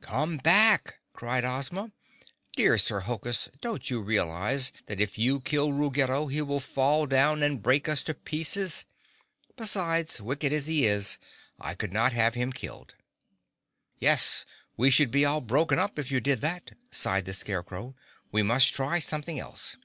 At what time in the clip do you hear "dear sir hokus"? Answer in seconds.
2.56-3.48